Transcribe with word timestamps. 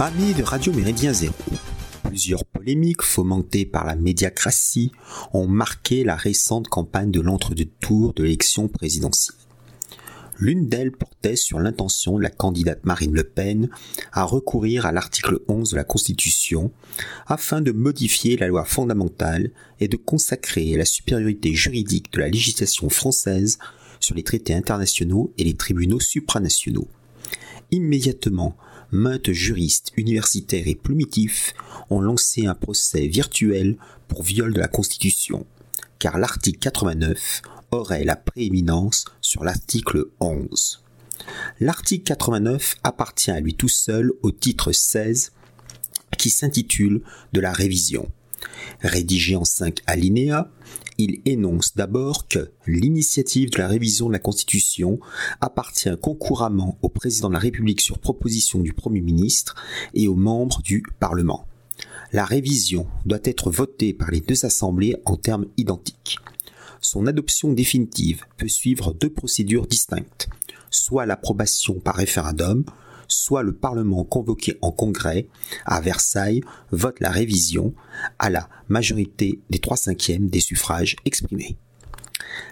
Amis 0.00 0.32
de 0.32 0.44
Radio 0.44 0.72
Méridien 0.72 1.12
Zéro, 1.12 1.34
plusieurs 2.04 2.44
polémiques 2.44 3.02
fomentées 3.02 3.66
par 3.66 3.84
la 3.84 3.96
médiacratie 3.96 4.92
ont 5.32 5.48
marqué 5.48 6.04
la 6.04 6.14
récente 6.14 6.68
campagne 6.68 7.10
de 7.10 7.20
l'entre-deux-tours 7.20 8.14
de 8.14 8.22
l'élection 8.22 8.68
présidentielle. 8.68 9.36
L'une 10.38 10.68
d'elles 10.68 10.92
portait 10.92 11.34
sur 11.34 11.58
l'intention 11.58 12.16
de 12.16 12.22
la 12.22 12.30
candidate 12.30 12.84
Marine 12.84 13.12
Le 13.12 13.24
Pen 13.24 13.70
à 14.12 14.22
recourir 14.22 14.86
à 14.86 14.92
l'article 14.92 15.40
11 15.48 15.72
de 15.72 15.76
la 15.76 15.82
Constitution 15.82 16.70
afin 17.26 17.60
de 17.60 17.72
modifier 17.72 18.36
la 18.36 18.46
loi 18.46 18.64
fondamentale 18.64 19.50
et 19.80 19.88
de 19.88 19.96
consacrer 19.96 20.76
la 20.76 20.84
supériorité 20.84 21.54
juridique 21.54 22.12
de 22.12 22.20
la 22.20 22.28
législation 22.28 22.88
française 22.88 23.58
sur 23.98 24.14
les 24.14 24.22
traités 24.22 24.54
internationaux 24.54 25.32
et 25.38 25.44
les 25.44 25.54
tribunaux 25.54 25.98
supranationaux. 25.98 26.86
Immédiatement, 27.72 28.56
maintes 28.90 29.32
juristes 29.32 29.92
universitaires 29.96 30.66
et 30.66 30.74
plumitifs 30.74 31.54
ont 31.90 32.00
lancé 32.00 32.46
un 32.46 32.54
procès 32.54 33.06
virtuel 33.06 33.76
pour 34.08 34.22
viol 34.22 34.52
de 34.52 34.60
la 34.60 34.68
Constitution, 34.68 35.46
car 35.98 36.18
l'article 36.18 36.58
89 36.58 37.42
aurait 37.70 38.04
la 38.04 38.16
prééminence 38.16 39.04
sur 39.20 39.44
l'article 39.44 40.06
11. 40.20 40.82
L'article 41.60 42.04
89 42.04 42.76
appartient 42.82 43.30
à 43.30 43.40
lui 43.40 43.54
tout 43.54 43.68
seul 43.68 44.12
au 44.22 44.30
titre 44.30 44.72
16 44.72 45.32
qui 46.16 46.30
s'intitule 46.30 47.02
de 47.32 47.40
la 47.40 47.52
révision. 47.52 48.10
Rédigé 48.80 49.36
en 49.36 49.44
cinq 49.44 49.80
alinéas, 49.86 50.50
il 50.98 51.20
énonce 51.24 51.74
d'abord 51.76 52.26
que 52.28 52.50
l'initiative 52.66 53.50
de 53.50 53.58
la 53.58 53.68
révision 53.68 54.08
de 54.08 54.12
la 54.12 54.18
Constitution 54.18 54.98
appartient 55.40 55.96
concouramment 56.00 56.78
au 56.82 56.88
président 56.88 57.28
de 57.28 57.34
la 57.34 57.40
République 57.40 57.80
sur 57.80 57.98
proposition 57.98 58.58
du 58.58 58.72
Premier 58.72 59.00
ministre 59.00 59.54
et 59.94 60.08
aux 60.08 60.16
membres 60.16 60.60
du 60.62 60.82
Parlement. 60.98 61.46
La 62.12 62.24
révision 62.24 62.86
doit 63.04 63.20
être 63.24 63.50
votée 63.50 63.92
par 63.92 64.10
les 64.10 64.20
deux 64.20 64.44
assemblées 64.44 64.96
en 65.04 65.16
termes 65.16 65.46
identiques. 65.56 66.18
Son 66.80 67.06
adoption 67.06 67.52
définitive 67.52 68.24
peut 68.36 68.48
suivre 68.48 68.94
deux 68.94 69.10
procédures 69.10 69.66
distinctes, 69.66 70.28
soit 70.70 71.06
l'approbation 71.06 71.74
par 71.74 71.96
référendum, 71.96 72.64
soit 73.08 73.42
le 73.42 73.54
Parlement 73.54 74.04
convoqué 74.04 74.56
en 74.62 74.70
congrès 74.70 75.26
à 75.64 75.80
Versailles 75.80 76.42
vote 76.70 77.00
la 77.00 77.10
révision 77.10 77.74
à 78.18 78.30
la 78.30 78.48
majorité 78.68 79.40
des 79.50 79.58
trois 79.58 79.76
cinquièmes 79.76 80.28
des 80.28 80.40
suffrages 80.40 80.96
exprimés. 81.04 81.56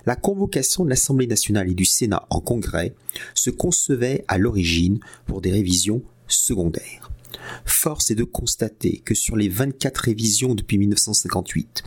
La 0.06 0.16
convocation 0.16 0.84
de 0.84 0.90
l'Assemblée 0.90 1.26
nationale 1.26 1.70
et 1.70 1.74
du 1.74 1.84
Sénat 1.84 2.26
en 2.30 2.40
congrès 2.40 2.94
se 3.34 3.50
concevait 3.50 4.24
à 4.28 4.38
l'origine 4.38 5.00
pour 5.26 5.40
des 5.40 5.52
révisions 5.52 6.02
secondaires. 6.26 7.10
Force 7.64 8.10
est 8.10 8.14
de 8.14 8.24
constater 8.24 8.98
que 9.04 9.14
sur 9.14 9.36
les 9.36 9.48
24 9.48 9.98
révisions 9.98 10.54
depuis 10.54 10.78
1958, 10.78 11.82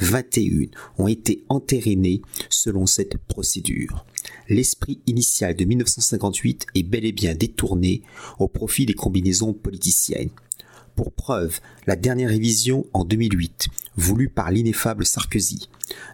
21 0.00 0.68
ont 0.98 1.08
été 1.08 1.44
entérinées 1.48 2.22
selon 2.48 2.86
cette 2.86 3.18
procédure. 3.18 4.04
L'esprit 4.48 5.00
initial 5.06 5.54
de 5.54 5.64
1958 5.64 6.66
est 6.74 6.82
bel 6.82 7.04
et 7.04 7.12
bien 7.12 7.34
détourné 7.34 8.02
au 8.38 8.48
profit 8.48 8.86
des 8.86 8.94
combinaisons 8.94 9.52
politiciennes. 9.52 10.30
Pour 10.96 11.12
preuve, 11.12 11.60
la 11.86 11.96
dernière 11.96 12.28
révision 12.28 12.86
en 12.92 13.04
2008, 13.04 13.66
voulue 13.96 14.28
par 14.28 14.52
l'ineffable 14.52 15.04
Sarkozy, 15.04 15.68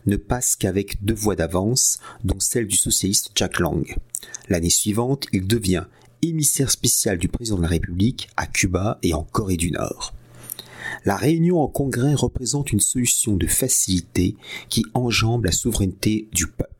ne 0.07 0.17
passe 0.17 0.57
qu'avec 0.57 1.05
deux 1.05 1.15
voix 1.15 1.37
d'avance, 1.37 1.99
dont 2.25 2.41
celle 2.41 2.67
du 2.67 2.77
socialiste 2.77 3.33
Jack 3.35 3.61
Lang. 3.61 3.85
L'année 4.49 4.71
suivante, 4.71 5.27
il 5.33 5.47
devient 5.47 5.85
émissaire 6.23 6.71
spécial 6.71 7.19
du 7.19 7.29
président 7.29 7.57
de 7.57 7.63
la 7.63 7.69
République 7.69 8.29
à 8.37 8.47
Cuba 8.47 8.99
et 9.03 9.15
en 9.15 9.23
Corée 9.23 9.57
du 9.57 9.71
Nord. 9.71 10.15
La 11.05 11.17
réunion 11.17 11.61
en 11.61 11.69
congrès 11.69 12.15
représente 12.15 12.73
une 12.73 12.81
solution 12.81 13.37
de 13.37 13.47
facilité 13.47 14.37
qui 14.69 14.85
enjambe 14.95 15.45
la 15.45 15.53
souveraineté 15.53 16.29
du 16.33 16.47
peuple. 16.47 16.71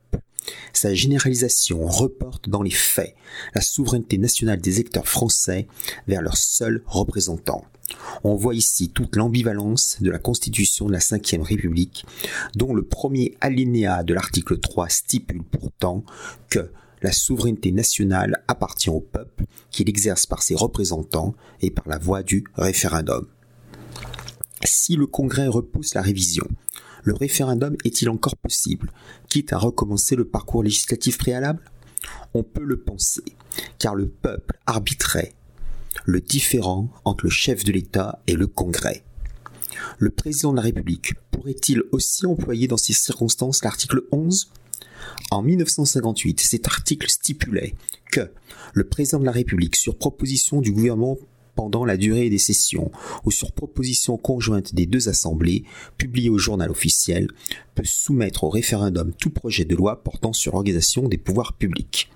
Sa 0.73 0.93
généralisation 0.93 1.85
reporte 1.85 2.49
dans 2.49 2.61
les 2.61 2.71
faits 2.71 3.15
la 3.53 3.61
souveraineté 3.61 4.17
nationale 4.17 4.59
des 4.59 4.79
électeurs 4.79 5.07
français 5.07 5.67
vers 6.07 6.21
leurs 6.21 6.37
seuls 6.37 6.83
représentants. 6.85 7.65
On 8.23 8.35
voit 8.35 8.55
ici 8.55 8.89
toute 8.89 9.15
l'ambivalence 9.15 9.97
de 10.01 10.09
la 10.09 10.17
Constitution 10.17 10.87
de 10.87 10.93
la 10.93 10.99
Ve 10.99 11.41
République, 11.43 12.05
dont 12.55 12.73
le 12.73 12.83
premier 12.83 13.35
alinéa 13.41 14.03
de 14.03 14.13
l'article 14.13 14.59
3 14.59 14.89
stipule 14.89 15.43
pourtant 15.43 16.03
que 16.49 16.71
la 17.01 17.11
souveraineté 17.11 17.71
nationale 17.71 18.43
appartient 18.47 18.89
au 18.89 18.99
peuple, 18.99 19.45
qui 19.69 19.83
l'exerce 19.83 20.25
par 20.25 20.43
ses 20.43 20.55
représentants 20.55 21.35
et 21.61 21.71
par 21.71 21.87
la 21.87 21.97
voie 21.97 22.23
du 22.23 22.43
référendum. 22.55 23.27
Si 24.63 24.95
le 24.95 25.07
Congrès 25.07 25.47
repousse 25.47 25.95
la 25.95 26.01
révision, 26.01 26.47
le 27.03 27.13
référendum 27.13 27.75
est-il 27.83 28.09
encore 28.09 28.37
possible, 28.37 28.91
quitte 29.27 29.53
à 29.53 29.57
recommencer 29.57 30.15
le 30.15 30.25
parcours 30.25 30.63
législatif 30.63 31.17
préalable? 31.17 31.63
On 32.33 32.43
peut 32.43 32.63
le 32.63 32.79
penser, 32.79 33.23
car 33.79 33.95
le 33.95 34.07
peuple 34.07 34.59
arbitrait 34.65 35.33
le 36.05 36.21
différent 36.21 36.89
entre 37.05 37.25
le 37.25 37.29
chef 37.29 37.63
de 37.63 37.71
l'État 37.71 38.21
et 38.27 38.33
le 38.33 38.47
Congrès. 38.47 39.03
Le 39.97 40.09
président 40.09 40.51
de 40.51 40.57
la 40.57 40.63
République 40.63 41.13
pourrait-il 41.31 41.83
aussi 41.91 42.25
employer 42.25 42.67
dans 42.67 42.77
ces 42.77 42.93
circonstances 42.93 43.63
l'article 43.63 44.01
11 44.11 44.51
en 45.31 45.41
1958, 45.41 46.39
cet 46.39 46.67
article 46.67 47.09
stipulait 47.09 47.73
que 48.11 48.31
le 48.73 48.83
président 48.83 49.19
de 49.19 49.25
la 49.25 49.31
République, 49.31 49.75
sur 49.75 49.97
proposition 49.97 50.61
du 50.61 50.71
gouvernement 50.71 51.17
pendant 51.55 51.85
la 51.85 51.97
durée 51.97 52.29
des 52.29 52.37
sessions 52.37 52.91
ou 53.25 53.31
sur 53.31 53.51
proposition 53.51 54.17
conjointe 54.17 54.73
des 54.73 54.85
deux 54.85 55.09
assemblées, 55.09 55.63
publiée 55.97 56.29
au 56.29 56.37
journal 56.37 56.71
officiel, 56.71 57.27
peut 57.75 57.83
soumettre 57.85 58.43
au 58.43 58.49
référendum 58.49 59.13
tout 59.13 59.29
projet 59.29 59.65
de 59.65 59.75
loi 59.75 60.03
portant 60.03 60.33
sur 60.33 60.53
l'organisation 60.53 61.07
des 61.07 61.17
pouvoirs 61.17 61.53
publics. 61.53 62.09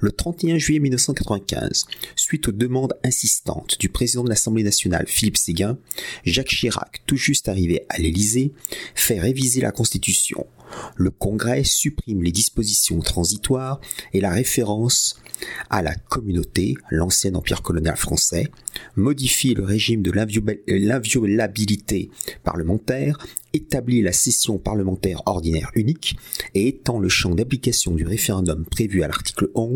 Le 0.00 0.12
31 0.12 0.58
juillet 0.58 0.80
1995, 0.80 1.86
suite 2.16 2.48
aux 2.48 2.52
demandes 2.52 2.94
insistantes 3.04 3.76
du 3.78 3.88
président 3.88 4.24
de 4.24 4.28
l'Assemblée 4.28 4.62
nationale 4.62 5.04
Philippe 5.06 5.36
Séguin, 5.36 5.78
Jacques 6.24 6.48
Chirac, 6.48 7.02
tout 7.06 7.16
juste 7.16 7.48
arrivé 7.48 7.84
à 7.88 7.98
l'Élysée, 7.98 8.52
fait 8.94 9.18
réviser 9.18 9.60
la 9.60 9.72
Constitution. 9.72 10.46
Le 10.96 11.10
Congrès 11.10 11.64
supprime 11.64 12.22
les 12.22 12.32
dispositions 12.32 13.00
transitoires 13.00 13.80
et 14.12 14.20
la 14.20 14.30
référence 14.30 15.20
à 15.70 15.80
la 15.82 15.94
communauté, 15.94 16.74
l'ancien 16.90 17.34
empire 17.34 17.62
colonial 17.62 17.96
français, 17.96 18.48
modifie 18.96 19.54
le 19.54 19.64
régime 19.64 20.02
de 20.02 20.10
l'inviolabilité 20.10 22.10
parlementaire, 22.44 23.16
établit 23.52 24.02
la 24.02 24.12
session 24.12 24.58
parlementaire 24.58 25.22
ordinaire 25.26 25.70
unique 25.74 26.16
et 26.54 26.68
étend 26.68 27.00
le 27.00 27.08
champ 27.08 27.34
d'application 27.34 27.94
du 27.94 28.06
référendum 28.06 28.64
prévu 28.64 29.02
à 29.02 29.08
l'article 29.08 29.50
11 29.54 29.69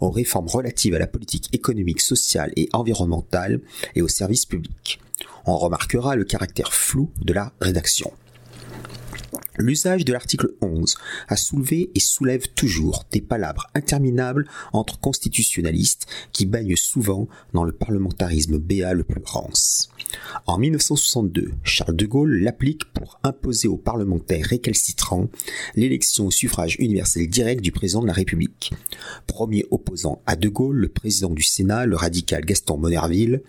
aux 0.00 0.10
réformes 0.10 0.48
relatives 0.48 0.94
à 0.94 0.98
la 0.98 1.06
politique 1.06 1.48
économique, 1.52 2.00
sociale 2.00 2.52
et 2.56 2.68
environnementale 2.72 3.60
et 3.94 4.02
aux 4.02 4.08
services 4.08 4.46
publics. 4.46 5.00
On 5.46 5.56
remarquera 5.56 6.16
le 6.16 6.24
caractère 6.24 6.72
flou 6.72 7.10
de 7.20 7.32
la 7.32 7.52
rédaction. 7.60 8.12
L'usage 9.60 10.06
de 10.06 10.12
l'article 10.14 10.54
11 10.62 10.96
a 11.28 11.36
soulevé 11.36 11.90
et 11.94 12.00
soulève 12.00 12.48
toujours 12.54 13.04
des 13.12 13.20
palabres 13.20 13.66
interminables 13.74 14.48
entre 14.72 14.98
constitutionnalistes 14.98 16.06
qui 16.32 16.46
baignent 16.46 16.76
souvent 16.76 17.28
dans 17.52 17.64
le 17.64 17.72
parlementarisme 17.72 18.56
béat 18.56 18.94
le 18.94 19.04
plus 19.04 19.20
rance. 19.22 19.90
En 20.46 20.56
1962, 20.56 21.52
Charles 21.62 21.94
de 21.94 22.06
Gaulle 22.06 22.40
l'applique 22.40 22.86
pour 22.94 23.20
imposer 23.22 23.68
aux 23.68 23.76
parlementaires 23.76 24.46
récalcitrants 24.46 25.28
l'élection 25.74 26.28
au 26.28 26.30
suffrage 26.30 26.76
universel 26.78 27.28
direct 27.28 27.60
du 27.60 27.70
président 27.70 28.00
de 28.00 28.06
la 28.06 28.14
République. 28.14 28.72
Premier 29.26 29.66
opposant 29.70 30.22
à 30.24 30.36
de 30.36 30.48
Gaulle, 30.48 30.76
le 30.76 30.88
président 30.88 31.30
du 31.30 31.42
Sénat, 31.42 31.84
le 31.84 31.96
radical 31.96 32.46
Gaston 32.46 32.78
Monerville, 32.78 33.42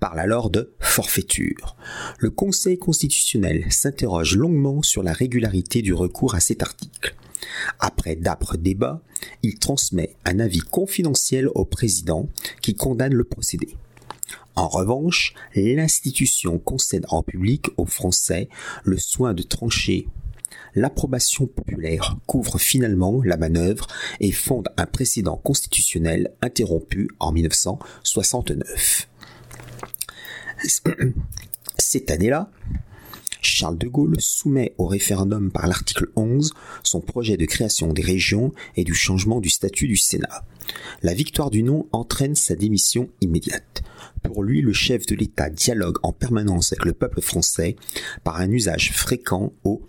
parle 0.00 0.18
alors 0.18 0.48
de 0.48 0.72
forfaiture. 0.80 1.76
Le 2.18 2.30
Conseil 2.30 2.78
constitutionnel 2.78 3.66
s'interroge 3.70 4.34
longuement 4.34 4.82
sur 4.82 5.02
la 5.02 5.12
régularité 5.12 5.57
du 5.62 5.92
recours 5.94 6.34
à 6.34 6.40
cet 6.40 6.62
article. 6.62 7.14
Après 7.78 8.16
d'âpres 8.16 8.56
débats, 8.56 9.02
il 9.42 9.58
transmet 9.58 10.16
un 10.24 10.40
avis 10.40 10.60
confidentiel 10.60 11.48
au 11.54 11.64
président 11.64 12.28
qui 12.62 12.74
condamne 12.74 13.14
le 13.14 13.24
procédé. 13.24 13.76
En 14.54 14.68
revanche, 14.68 15.34
l'institution 15.54 16.58
concède 16.58 17.06
en 17.08 17.22
public 17.22 17.66
aux 17.76 17.86
Français 17.86 18.48
le 18.84 18.98
soin 18.98 19.34
de 19.34 19.42
trancher. 19.42 20.08
L'approbation 20.74 21.46
populaire 21.46 22.16
couvre 22.26 22.58
finalement 22.58 23.22
la 23.22 23.36
manœuvre 23.36 23.86
et 24.20 24.32
fonde 24.32 24.68
un 24.76 24.86
précédent 24.86 25.36
constitutionnel 25.36 26.32
interrompu 26.42 27.08
en 27.20 27.32
1969. 27.32 29.08
Cette 31.78 32.10
année-là, 32.10 32.50
Charles 33.58 33.76
de 33.76 33.88
Gaulle 33.88 34.14
soumet 34.20 34.72
au 34.78 34.86
référendum 34.86 35.50
par 35.50 35.66
l'article 35.66 36.06
11 36.14 36.52
son 36.84 37.00
projet 37.00 37.36
de 37.36 37.44
création 37.44 37.92
des 37.92 38.02
régions 38.02 38.52
et 38.76 38.84
du 38.84 38.94
changement 38.94 39.40
du 39.40 39.50
statut 39.50 39.88
du 39.88 39.96
Sénat. 39.96 40.44
La 41.02 41.12
victoire 41.12 41.50
du 41.50 41.64
non 41.64 41.88
entraîne 41.90 42.36
sa 42.36 42.54
démission 42.54 43.08
immédiate. 43.20 43.82
Pour 44.22 44.44
lui, 44.44 44.60
le 44.60 44.72
chef 44.72 45.06
de 45.06 45.16
l'État 45.16 45.50
dialogue 45.50 45.96
en 46.04 46.12
permanence 46.12 46.72
avec 46.72 46.84
le 46.84 46.92
peuple 46.92 47.20
français 47.20 47.74
par 48.22 48.36
un 48.36 48.48
usage 48.48 48.92
fréquent 48.92 49.52
au 49.64 49.82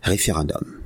référendum. 0.00 0.78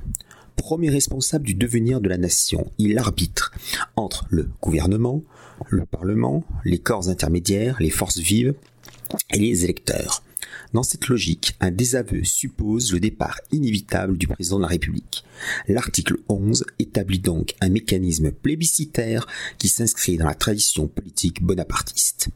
Premier 0.55 0.89
responsable 0.89 1.45
du 1.45 1.53
devenir 1.53 2.01
de 2.01 2.09
la 2.09 2.17
nation, 2.17 2.71
il 2.79 2.97
arbitre 2.97 3.51
entre 3.95 4.25
le 4.31 4.49
gouvernement, 4.59 5.21
le 5.69 5.85
Parlement, 5.85 6.43
les 6.65 6.79
corps 6.79 7.09
intermédiaires, 7.09 7.77
les 7.79 7.91
forces 7.91 8.17
vives 8.17 8.55
et 9.31 9.37
les 9.37 9.65
électeurs. 9.65 10.23
Dans 10.73 10.83
cette 10.83 11.07
logique, 11.07 11.55
un 11.59 11.71
désaveu 11.71 12.23
suppose 12.23 12.91
le 12.91 12.99
départ 12.99 13.39
inévitable 13.51 14.17
du 14.17 14.27
président 14.27 14.57
de 14.57 14.63
la 14.63 14.67
République. 14.67 15.23
L'article 15.67 16.17
11 16.29 16.65
établit 16.79 17.19
donc 17.19 17.55
un 17.61 17.69
mécanisme 17.69 18.31
plébiscitaire 18.31 19.27
qui 19.57 19.67
s'inscrit 19.67 20.17
dans 20.17 20.27
la 20.27 20.35
tradition 20.35 20.87
politique 20.87 21.43
bonapartiste. 21.43 22.29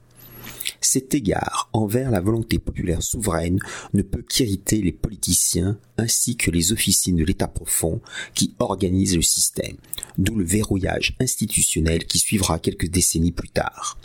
Cet 0.81 1.13
égard 1.13 1.69
envers 1.73 2.11
la 2.11 2.21
volonté 2.21 2.59
populaire 2.59 3.01
souveraine 3.01 3.59
ne 3.93 4.01
peut 4.01 4.21
qu'irriter 4.21 4.81
les 4.81 4.91
politiciens 4.91 5.79
ainsi 5.97 6.35
que 6.35 6.51
les 6.51 6.71
officines 6.71 7.15
de 7.15 7.23
l'État 7.23 7.47
profond 7.47 8.01
qui 8.33 8.53
organisent 8.59 9.15
le 9.15 9.21
système, 9.21 9.77
d'où 10.17 10.35
le 10.35 10.45
verrouillage 10.45 11.15
institutionnel 11.19 12.05
qui 12.05 12.19
suivra 12.19 12.59
quelques 12.59 12.89
décennies 12.89 13.31
plus 13.31 13.49
tard. 13.49 13.97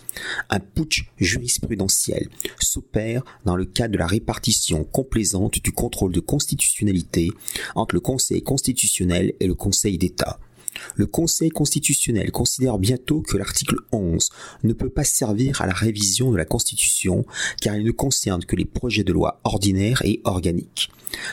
Un 0.51 0.61
putsch 0.61 1.09
jurisprudentiel 1.19 2.29
s'opère 2.59 3.23
dans 3.45 3.57
le 3.57 3.65
cadre 3.65 3.93
de 3.93 3.99
la 3.99 4.07
répartition 4.07 4.85
complaisante 4.85 5.61
du 5.63 5.73
contrôle 5.73 6.13
de 6.13 6.21
constitutionnalité 6.21 7.31
entre 7.75 7.95
le 7.95 8.01
Conseil 8.01 8.43
constitutionnel 8.43 9.35
et 9.41 9.47
le 9.47 9.55
Conseil 9.55 9.99
d'État. 9.99 10.39
Le 10.97 11.07
Conseil 11.07 11.51
constitutionnel 11.51 12.31
considère 12.31 12.79
bientôt 12.79 13.21
que 13.21 13.37
l'article 13.37 13.77
11 13.93 14.31
ne 14.65 14.73
peut 14.73 14.89
pas 14.89 15.05
servir 15.05 15.61
à 15.61 15.67
la 15.67 15.73
révision 15.73 16.31
de 16.31 16.37
la 16.37 16.45
Constitution 16.45 17.25
car 17.61 17.77
il 17.77 17.85
ne 17.85 17.91
concerne 17.91 18.45
que 18.45 18.57
les 18.57 18.65
projets 18.65 19.05
de 19.05 19.13
loi 19.13 19.41
ordinaires 19.45 20.03
et 20.05 20.21
organiques. 20.25 20.91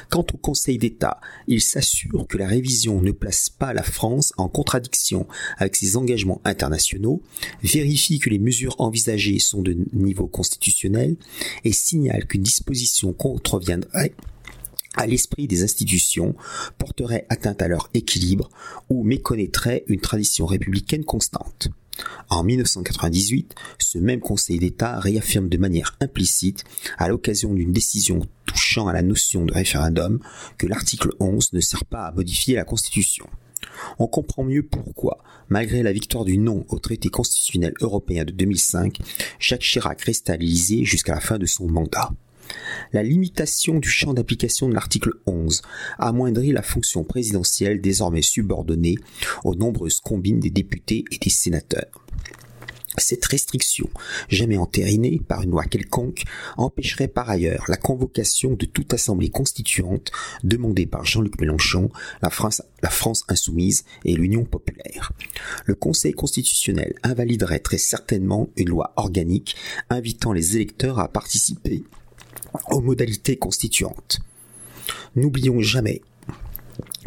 Quant 0.10 0.26
au 0.34 0.38
Conseil 0.38 0.78
d'État, 0.78 1.20
il 1.48 1.62
s'assure 1.62 2.28
que 2.28 2.38
la 2.38 2.48
révision 2.48 3.02
ne 3.02 3.12
place 3.12 3.50
pas 3.50 3.74
la 3.74 3.84
France 3.84 4.34
en 4.38 4.50
contradiction 4.50 5.28
avec 5.58 5.76
ses 5.76 5.96
engagements 5.96 6.42
internationaux, 6.44 7.22
vérifie 7.64 8.20
que 8.20 8.30
les 8.30 8.40
mesures 8.40 8.76
envisagées 8.80 9.40
sont 9.40 9.62
de 9.62 9.78
niveau 9.94 10.28
constitutionnel 10.28 11.16
et 11.64 11.72
signale 11.72 12.26
qu'une 12.26 12.44
disposition 12.44 13.14
contreviendrait 13.14 14.14
à 15.00 15.08
l'esprit 15.08 15.48
des 15.48 15.64
institutions, 15.64 16.36
porterait 16.78 17.26
atteinte 17.30 17.62
à 17.62 17.70
leur 17.70 17.90
équilibre 17.94 18.50
ou 18.90 19.06
méconnaîtrait 19.06 19.86
une 19.88 20.02
tradition 20.02 20.46
républicaine 20.46 21.06
constante. 21.06 21.70
En 22.30 22.44
1998, 22.44 23.56
ce 23.78 23.98
même 23.98 24.20
Conseil 24.20 24.60
d'État 24.60 25.00
réaffirme 25.00 25.48
de 25.48 25.58
manière 25.58 25.98
implicite, 26.02 26.66
à 26.98 27.08
l'occasion 27.08 27.54
d'une 27.54 27.72
décision 27.72 28.20
touchant 28.46 28.90
à 28.90 28.94
la 28.94 29.02
notion 29.02 29.46
de 29.46 29.54
référendum, 29.54 30.20
que 30.58 30.68
l'article 30.68 31.12
11 31.22 31.54
ne 31.54 31.62
sert 31.62 31.86
pas 31.86 32.06
à 32.06 32.12
modifier 32.12 32.56
la 32.56 32.66
Constitution. 32.66 33.26
On 34.00 34.08
comprend 34.08 34.44
mieux 34.44 34.64
pourquoi, 34.64 35.20
malgré 35.48 35.82
la 35.82 35.94
victoire 35.94 36.26
du 36.26 36.38
non 36.38 36.66
au 36.68 36.80
traité 36.80 37.08
constitutionnel 37.08 37.74
européen 37.80 38.26
de 38.26 38.32
2005, 38.32 39.00
Jacques 39.40 39.62
Chirac 39.62 40.06
l'Élysée 40.06 40.84
jusqu'à 40.84 41.16
la 41.16 41.22
fin 41.22 41.38
de 41.38 41.46
son 41.46 41.70
mandat. 41.70 42.12
La 42.92 43.04
limitation 43.04 43.80
du 43.80 43.90
champ 43.90 44.14
d'application 44.14 44.70
de 44.70 44.74
l'article 44.74 45.12
11 45.26 45.62
amoindrit 45.98 46.52
la 46.52 46.62
fonction 46.62 47.04
présidentielle 47.04 47.82
désormais 47.82 48.22
subordonnée 48.22 48.96
aux 49.44 49.56
nombreuses 49.56 50.00
combines 50.00 50.40
des 50.40 50.50
députés 50.50 51.06
et 51.12 51.18
des 51.18 51.30
sénateurs. 51.30 52.06
Cette 53.00 53.26
restriction, 53.26 53.90
jamais 54.28 54.58
entérinée 54.58 55.22
par 55.26 55.42
une 55.42 55.52
loi 55.52 55.64
quelconque, 55.64 56.24
empêcherait 56.58 57.08
par 57.08 57.30
ailleurs 57.30 57.66
la 57.68 57.78
convocation 57.78 58.54
de 58.54 58.66
toute 58.66 58.94
assemblée 58.94 59.30
constituante 59.30 60.12
demandée 60.44 60.86
par 60.86 61.06
Jean-Luc 61.06 61.40
Mélenchon, 61.40 61.90
la 62.22 62.30
France, 62.30 62.62
la 62.82 62.90
France 62.90 63.24
insoumise 63.30 63.86
et 64.06 64.16
l'Union 64.16 64.44
populaire. 64.44 65.12
Le 65.66 65.76
Conseil 65.76 66.14
constitutionnel 66.14 66.96
invaliderait 67.04 67.60
très 67.60 67.78
certainement 67.78 68.50
une 68.58 68.70
loi 68.70 68.94
organique 68.98 69.56
invitant 69.90 70.34
les 70.34 70.56
électeurs 70.56 71.00
à 71.00 71.08
participer 71.08 71.84
aux 72.70 72.82
modalités 72.82 73.38
constituantes. 73.38 74.20
N'oublions 75.16 75.62
jamais 75.62 76.02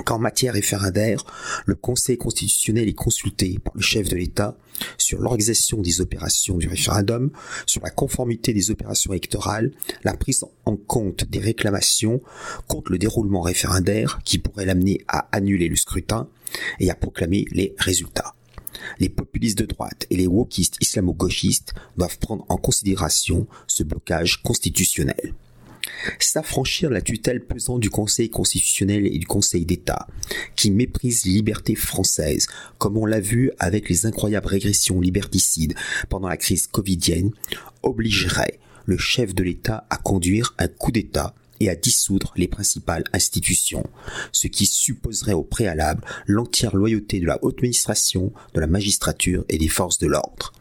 qu'en 0.05 0.19
matière 0.19 0.55
référendaire, 0.55 1.25
le 1.67 1.75
Conseil 1.75 2.19
constitutionnel 2.19 2.89
est 2.89 2.95
consulté 2.95 3.59
par 3.63 3.75
le 3.75 3.83
chef 3.83 4.09
de 4.09 4.17
l'État 4.17 4.57
sur 4.99 5.21
l'organisation 5.21 5.81
des 5.81 6.01
opérations 6.01 6.57
du 6.57 6.69
référendum, 6.69 7.31
sur 7.67 7.83
la 7.83 7.91
conformité 7.91 8.53
des 8.53 8.71
opérations 8.71 9.13
électorales, 9.13 9.71
la 10.03 10.17
prise 10.17 10.45
en 10.65 10.77
compte 10.77 11.25
des 11.25 11.39
réclamations 11.39 12.21
contre 12.67 12.91
le 12.91 12.99
déroulement 12.99 13.43
référendaire 13.43 14.21
qui 14.25 14.39
pourrait 14.39 14.67
l'amener 14.67 15.01
à 15.09 15.29
annuler 15.33 15.69
le 15.69 15.77
scrutin 15.77 16.29
et 16.81 16.91
à 16.91 16.95
proclamer 16.95 17.47
les 17.53 17.75
résultats 17.79 18.35
les 18.99 19.09
populistes 19.09 19.59
de 19.59 19.67
droite 19.67 20.07
et 20.11 20.17
les 20.17 20.27
wokistes 20.27 20.77
islamo-gauchistes 20.81 21.75
doivent 21.97 22.19
prendre 22.19 22.45
en 22.49 22.57
considération 22.57 23.47
ce 23.67 23.83
blocage 23.83 24.43
constitutionnel. 24.43 25.35
S'affranchir 26.19 26.91
la 26.91 27.01
tutelle 27.01 27.45
pesant 27.45 27.79
du 27.79 27.91
Conseil 27.91 28.31
constitutionnel 28.31 29.07
et 29.07 29.19
du 29.19 29.27
Conseil 29.27 29.65
d'État, 29.65 30.07
qui 30.57 30.71
méprisent 30.71 31.25
les 31.25 31.33
libertés 31.33 31.75
françaises, 31.75 32.47
comme 32.79 32.97
on 32.97 33.07
l'a 33.07 33.21
vu 33.21 33.51
avec 33.59 33.89
les 33.89 34.07
incroyables 34.07 34.47
régressions 34.47 35.01
liberticides 35.01 35.75
pendant 36.09 36.29
la 36.29 36.37
crise 36.37 36.67
covidienne, 36.67 37.33
obligerait 37.83 38.59
le 38.85 38.97
chef 38.97 39.35
de 39.35 39.43
l'État 39.43 39.87
à 39.91 39.97
conduire 39.97 40.55
un 40.59 40.69
coup 40.69 40.93
d'État 40.93 41.35
et 41.63 41.71
à 41.71 41.77
dissoudre 41.77 42.33
les 42.37 42.49
principales 42.49 43.05
institutions, 43.13 43.85
ce 44.33 44.49
qui 44.49 44.67
supposerait 44.67 45.33
au 45.33 45.45
préalable 45.45 46.03
l'entière 46.27 46.75
loyauté 46.75 47.21
de 47.21 47.27
la 47.27 47.39
haute 47.43 47.59
administration, 47.59 48.33
de 48.55 48.61
la 48.61 48.67
magistrature 48.67 49.45
et 49.49 49.59
des 49.59 49.69
forces 49.69 49.99
de 49.99 50.09
l'ordre. 50.09 50.53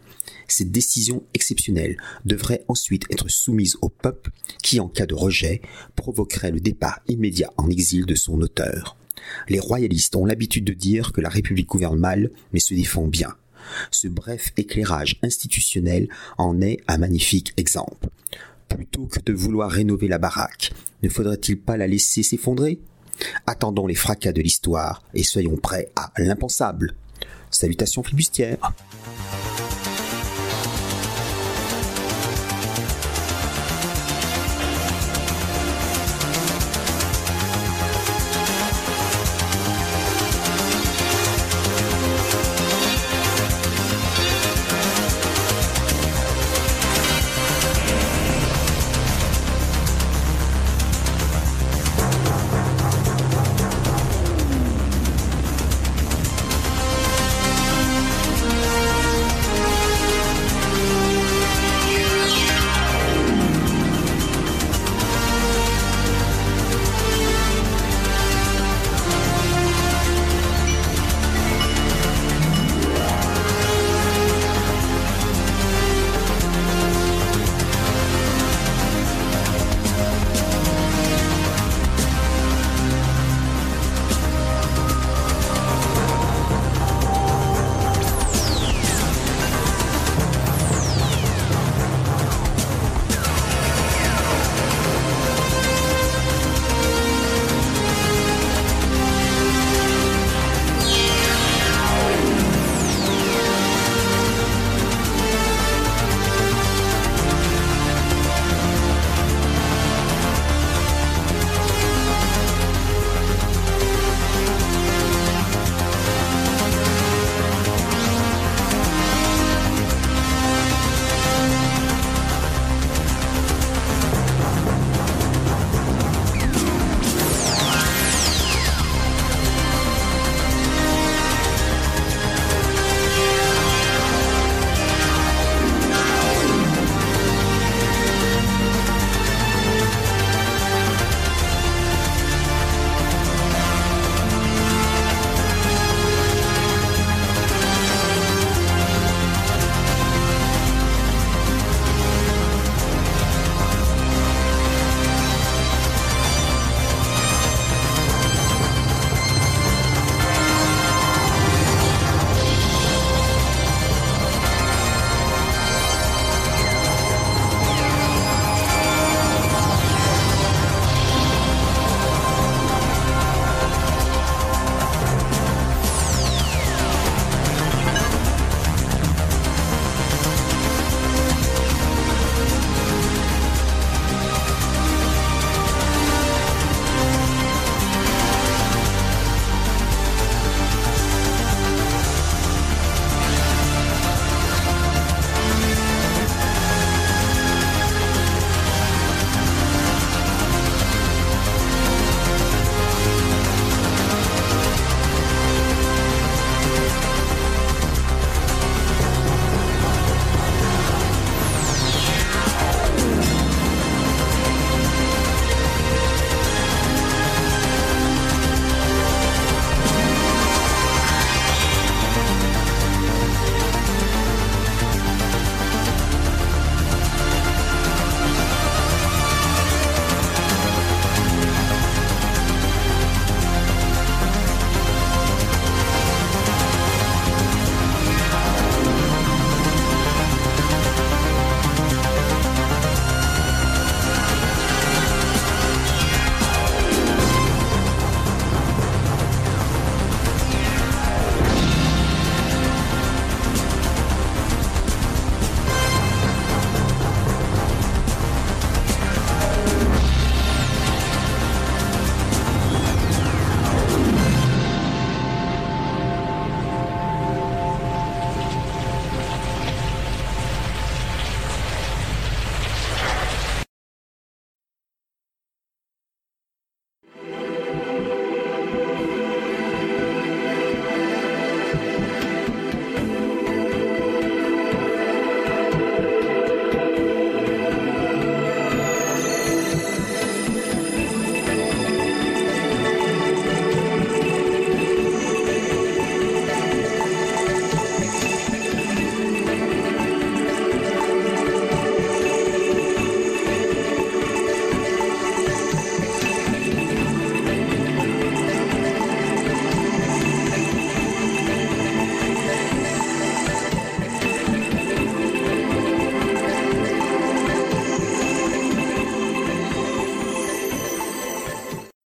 Cette 0.48 0.72
décision 0.72 1.24
exceptionnelle 1.34 1.98
devrait 2.26 2.64
ensuite 2.68 3.06
être 3.10 3.30
soumise 3.30 3.78
au 3.82 3.90
peuple 3.90 4.32
qui, 4.62 4.80
en 4.80 4.90
cas 4.90 5.08
de 5.08 5.16
rejet, 5.16 5.62
provoquerait 5.96 6.52
le 6.52 6.60
départ 6.60 7.00
immédiat 7.08 7.52
en 7.58 7.70
exil 7.70 8.06
de 8.06 8.16
son 8.16 8.40
auteur. 8.42 8.96
Les 9.50 9.60
royalistes 9.60 10.16
ont 10.16 10.26
l'habitude 10.26 10.66
de 10.66 10.74
dire 10.74 11.14
que 11.14 11.22
la 11.22 11.30
République 11.30 11.70
gouverne 11.70 11.98
mal, 11.98 12.30
mais 12.54 12.60
se 12.60 12.74
défend 12.74 13.08
bien. 13.08 13.34
Ce 13.90 14.08
bref 14.08 14.52
éclairage 14.58 15.18
institutionnel 15.24 16.10
en 16.38 16.62
est 16.62 16.80
un 16.88 16.98
magnifique 16.98 17.54
exemple. 17.58 18.10
Plutôt 18.76 19.06
que 19.08 19.20
de 19.20 19.34
vouloir 19.34 19.70
rénover 19.70 20.08
la 20.08 20.18
baraque, 20.18 20.72
ne 21.04 21.10
faudrait-il 21.10 21.60
pas 21.60 21.78
la 21.78 21.88
laisser 21.88 22.24
s'effondrer? 22.24 22.80
Attendons 23.46 23.86
les 23.86 23.96
fracas 23.96 24.32
de 24.32 24.42
l'histoire 24.42 25.04
et 25.14 25.24
soyons 25.24 25.58
prêts 25.58 25.92
à 25.96 26.12
l'impensable. 26.18 26.96
Salutations 27.50 28.02
flibustières 28.04 28.58